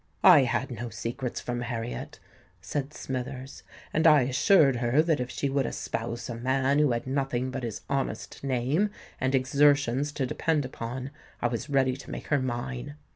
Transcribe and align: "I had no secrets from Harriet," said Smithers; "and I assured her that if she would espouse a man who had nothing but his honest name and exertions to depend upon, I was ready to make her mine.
"I 0.23 0.45
had 0.45 0.71
no 0.71 0.89
secrets 0.89 1.39
from 1.39 1.61
Harriet," 1.61 2.19
said 2.59 2.91
Smithers; 2.91 3.61
"and 3.93 4.07
I 4.07 4.21
assured 4.23 4.77
her 4.77 5.03
that 5.03 5.19
if 5.19 5.29
she 5.29 5.47
would 5.47 5.67
espouse 5.67 6.27
a 6.27 6.33
man 6.33 6.79
who 6.79 6.89
had 6.91 7.05
nothing 7.05 7.51
but 7.51 7.61
his 7.61 7.81
honest 7.87 8.43
name 8.43 8.89
and 9.19 9.35
exertions 9.35 10.11
to 10.13 10.25
depend 10.25 10.65
upon, 10.65 11.11
I 11.39 11.49
was 11.49 11.69
ready 11.69 11.95
to 11.97 12.09
make 12.09 12.29
her 12.29 12.39
mine. 12.39 12.95